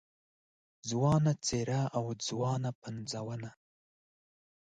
ځوانه 0.89 1.33
څېره 1.45 1.81
او 1.97 2.05
ځوانه 2.27 2.71
پنځونه 2.83 3.49